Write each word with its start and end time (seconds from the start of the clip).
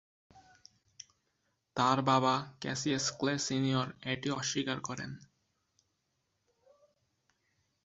তাঁর 1.75 1.97
বাবা 2.01 2.33
Cassius 2.61 3.05
Clay 3.19 3.33
senior 3.39 3.87
এটি 4.03 4.27
অস্বীকার 4.31 4.77
করেন। 4.79 5.11